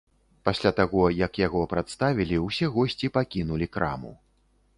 [0.47, 4.15] Пасля таго, як яго прадставілі, усе госці пакінулі краму.